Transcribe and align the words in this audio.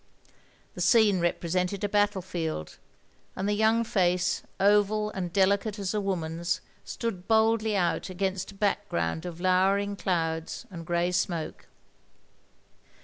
The 0.73 0.81
scene 0.81 1.19
represented 1.19 1.83
a 1.83 1.87
battle 1.87 2.23
field, 2.23 2.79
and 3.35 3.47
the 3.47 3.59
yotmg 3.59 3.85
face, 3.85 4.41
oval 4.59 5.11
and 5.11 5.31
delicate 5.31 5.77
as 5.77 5.93
a 5.93 6.01
woman's, 6.01 6.59
stood 6.83 7.27
boldly 7.27 7.77
out 7.77 8.09
against 8.09 8.51
a 8.51 8.55
background 8.55 9.27
of 9.27 9.39
lowering 9.39 9.95
clouds 9.95 10.65
and 10.71 10.87
grey 10.87 11.11
smoke. 11.11 11.67